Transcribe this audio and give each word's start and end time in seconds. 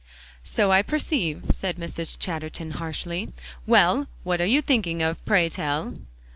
"So 0.43 0.71
I 0.71 0.81
perceive," 0.81 1.43
said 1.55 1.77
Mrs. 1.77 2.17
Chatterton 2.17 2.71
harshly. 2.71 3.33
"Well, 3.67 3.95
and 3.97 4.07
what 4.23 4.41
are 4.41 4.45
you 4.47 4.59
thinking 4.63 5.03
of, 5.03 5.23
pray 5.25 5.47
tell?" 5.47 5.93